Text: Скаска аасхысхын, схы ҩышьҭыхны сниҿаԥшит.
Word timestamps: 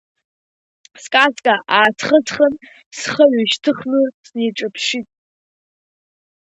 Скаска 1.03 1.55
аасхысхын, 1.77 2.53
схы 2.97 3.25
ҩышьҭыхны 3.33 4.01
сниҿаԥшит. 4.25 5.07